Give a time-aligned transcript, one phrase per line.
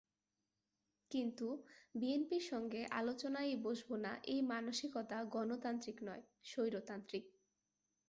[1.11, 1.47] কিন্তু
[1.95, 7.25] বিএনপির সঙ্গে আলোচনায়ই বসব না এই মানসিকতা গণতান্ত্রিক নয়, স্বৈরতান্ত্রিক।